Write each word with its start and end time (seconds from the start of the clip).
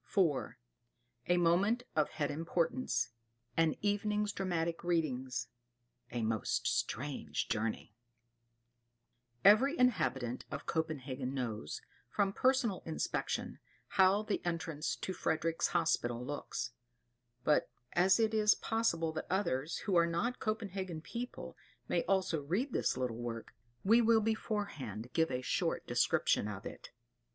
IV. 0.09 0.55
A 1.27 1.37
Moment 1.37 1.83
of 1.95 2.09
Head 2.09 2.31
Importance 2.31 3.09
An 3.55 3.75
Evening's 3.81 4.31
"Dramatic 4.31 4.83
Readings" 4.83 5.49
A 6.09 6.23
Most 6.23 6.65
Strange 6.65 7.47
Journey 7.49 7.93
Every 9.45 9.77
inhabitant 9.77 10.43
of 10.49 10.65
Copenhagen 10.65 11.35
knows, 11.35 11.83
from 12.09 12.33
personal 12.33 12.81
inspection, 12.83 13.59
how 13.89 14.23
the 14.23 14.43
entrance 14.43 14.95
to 14.95 15.13
Frederick's 15.13 15.67
Hospital 15.67 16.25
looks; 16.25 16.71
but 17.43 17.69
as 17.93 18.19
it 18.19 18.33
is 18.33 18.55
possible 18.55 19.11
that 19.11 19.27
others, 19.29 19.77
who 19.85 19.95
are 19.95 20.07
not 20.07 20.39
Copenhagen 20.39 21.01
people, 21.01 21.55
may 21.87 22.01
also 22.05 22.41
read 22.41 22.73
this 22.73 22.97
little 22.97 23.17
work, 23.21 23.53
we 23.83 24.01
will 24.01 24.19
beforehand 24.21 25.11
give 25.13 25.29
a 25.29 25.43
short 25.43 25.85
description 25.85 26.47
of 26.47 26.65
it. 26.65 26.89